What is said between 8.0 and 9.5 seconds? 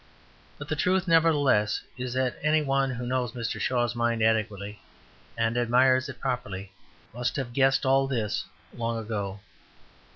this long ago.